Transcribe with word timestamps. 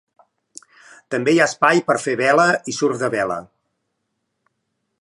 També 1.15 1.35
hi 1.35 1.41
ha 1.43 1.47
espai 1.51 1.81
per 1.91 1.97
fer 2.05 2.15
vela 2.21 2.47
i 2.73 2.75
surf 2.79 2.99
de 3.05 3.11
vela. 3.17 3.39